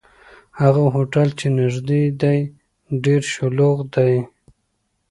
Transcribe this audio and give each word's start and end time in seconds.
هغه 0.61 0.83
هوټل 0.95 1.27
چې 1.39 1.47
نږدې 1.59 2.03
دی، 2.21 2.39
ډېر 3.03 3.21
شلوغ 3.33 3.77
دی. 3.95 4.13